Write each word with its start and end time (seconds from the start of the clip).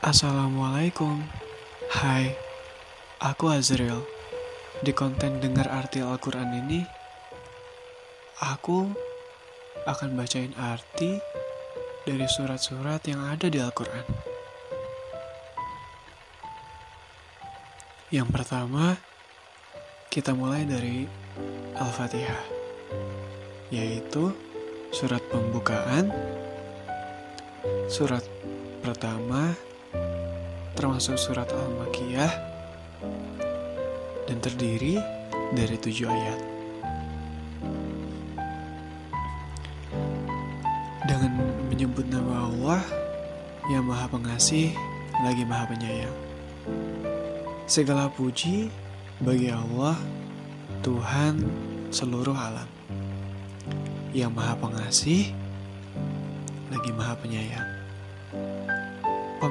Assalamualaikum. 0.00 1.20
Hai, 1.92 2.32
aku 3.20 3.52
Azril. 3.52 4.00
Di 4.80 4.96
konten 4.96 5.44
dengar 5.44 5.68
arti 5.68 6.00
Al-Quran 6.00 6.56
ini 6.56 6.80
Aku 8.40 8.88
akan 9.84 10.16
bacain 10.16 10.56
arti 10.56 11.20
dari 12.08 12.24
surat-surat 12.24 13.04
yang 13.04 13.28
ada 13.28 13.52
di 13.52 13.60
Al-Quran. 13.60 14.08
Yang 18.08 18.28
pertama, 18.32 18.96
kita 20.08 20.32
mulai 20.32 20.64
dari 20.64 21.04
Al-Fatihah 21.76 22.44
Yaitu 23.68 24.32
surat 24.96 25.20
pembukaan 25.28 26.08
Surat 27.92 28.24
pertama 28.80 29.68
termasuk 30.80 31.20
surat 31.20 31.44
Al-Makiyah 31.52 32.32
dan 34.24 34.40
terdiri 34.40 34.96
dari 35.52 35.76
tujuh 35.76 36.08
ayat. 36.08 36.40
Dengan 41.04 41.36
menyebut 41.68 42.08
nama 42.08 42.48
Allah 42.48 42.80
yang 43.68 43.84
Maha 43.84 44.08
Pengasih 44.08 44.72
lagi 45.20 45.44
Maha 45.44 45.68
Penyayang. 45.68 46.16
Segala 47.68 48.08
puji 48.08 48.72
bagi 49.20 49.52
Allah, 49.52 50.00
Tuhan 50.80 51.44
seluruh 51.92 52.32
alam. 52.32 52.68
Yang 54.16 54.32
Maha 54.32 54.56
Pengasih 54.56 55.28
lagi 56.72 56.90
Maha 56.96 57.20
Penyayang 57.20 57.68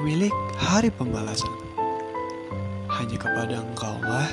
pemilik 0.00 0.32
hari 0.56 0.88
pembalasan. 0.88 1.52
Hanya 2.88 3.20
kepada 3.20 3.60
Engkau 3.60 4.00
lah 4.00 4.32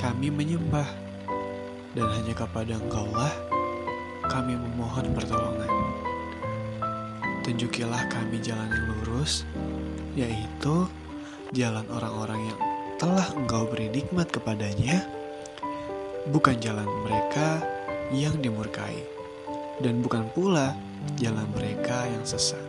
kami 0.00 0.32
menyembah, 0.32 0.88
dan 1.92 2.08
hanya 2.08 2.32
kepada 2.32 2.80
Engkau 2.80 3.04
lah 3.12 3.28
kami 4.32 4.56
memohon 4.56 5.12
pertolongan. 5.12 5.68
Tunjukilah 7.44 8.08
kami 8.08 8.40
jalan 8.40 8.64
yang 8.64 8.86
lurus, 8.96 9.44
yaitu 10.16 10.88
jalan 11.52 11.84
orang-orang 11.92 12.40
yang 12.48 12.58
telah 12.96 13.28
Engkau 13.36 13.68
beri 13.68 13.92
nikmat 13.92 14.32
kepadanya, 14.32 15.04
bukan 16.32 16.56
jalan 16.64 16.88
mereka 17.04 17.60
yang 18.08 18.40
dimurkai, 18.40 19.04
dan 19.84 20.00
bukan 20.00 20.24
pula 20.32 20.72
jalan 21.20 21.44
mereka 21.52 22.08
yang 22.08 22.24
sesat. 22.24 22.63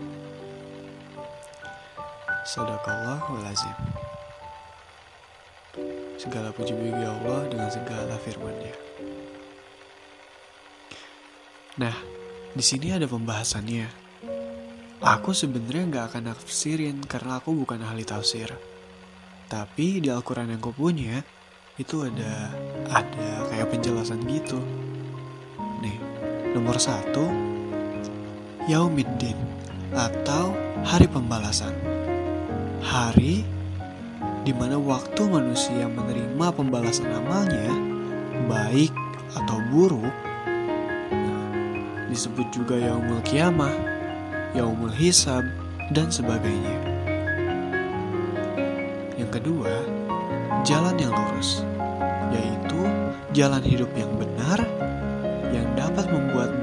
Sadaqallah 2.46 3.26
walazim 3.34 3.74
Segala 6.22 6.54
puji 6.54 6.78
bagi 6.78 7.02
Allah 7.02 7.50
dengan 7.50 7.74
segala 7.74 8.22
firman-Nya. 8.22 8.76
Nah, 11.82 11.98
di 12.54 12.62
sini 12.62 12.94
ada 12.94 13.10
pembahasannya. 13.10 13.90
Aku 15.02 15.34
sebenarnya 15.34 15.90
nggak 15.90 16.06
akan 16.14 16.24
nafsirin 16.38 17.02
karena 17.10 17.42
aku 17.42 17.58
bukan 17.58 17.82
ahli 17.82 18.06
tafsir. 18.06 18.54
Tapi 19.50 20.06
di 20.06 20.14
Al-Quran 20.14 20.54
yang 20.54 20.62
aku 20.62 20.70
punya, 20.70 21.26
itu 21.82 22.06
ada 22.06 22.54
ada 22.94 23.50
kayak 23.50 23.74
penjelasan 23.74 24.22
gitu. 24.30 24.62
Nih, 25.82 25.98
nomor 26.54 26.78
satu, 26.78 27.26
Yaumiddin 28.70 29.36
atau 29.98 30.54
hari 30.86 31.10
pembalasan 31.10 31.95
hari 32.86 33.42
di 34.46 34.54
mana 34.54 34.78
waktu 34.78 35.26
manusia 35.26 35.90
menerima 35.90 36.54
pembalasan 36.54 37.10
amalnya, 37.10 37.74
baik 38.46 38.94
atau 39.34 39.58
buruk, 39.74 40.14
disebut 42.14 42.46
juga 42.54 42.78
yaumul 42.78 43.26
kiamah, 43.26 43.74
yaumul 44.54 44.94
hisab, 44.94 45.42
dan 45.92 46.14
sebagainya. 46.14 46.78
Yang 49.18 49.42
kedua, 49.42 49.74
jalan 50.62 50.96
yang 51.02 51.12
lurus, 51.12 51.66
yaitu 52.30 52.82
jalan 53.34 53.66
hidup 53.66 53.90
yang 53.98 54.14
benar 54.14 54.62
yang 55.52 55.68
dapat 55.76 56.06
membuat 56.08 56.55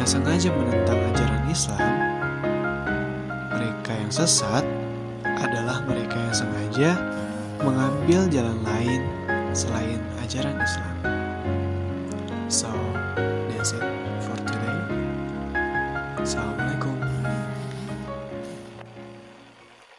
yang 0.00 0.08
sengaja 0.08 0.48
menentang 0.48 0.96
ajaran 1.12 1.44
Islam, 1.52 1.92
mereka 3.52 3.92
yang 3.92 4.08
sesat 4.08 4.64
adalah 5.28 5.84
mereka 5.84 6.16
yang 6.16 6.32
sengaja 6.32 6.90
mengambil 7.60 8.24
jalan 8.32 8.56
lain 8.64 9.04
selain 9.52 10.00
ajaran 10.24 10.56
Islam. 10.56 10.96
So, 12.48 12.72
that's 13.52 13.76
it 13.76 13.84
for 14.24 14.40
today. 14.48 14.80
Salam. 16.24 16.59